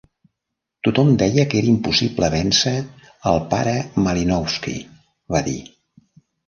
[0.87, 2.75] "Tothom deia que era impossible vèncer
[3.33, 3.77] el Pare
[4.09, 4.79] Malinowski",
[5.37, 5.61] va dir.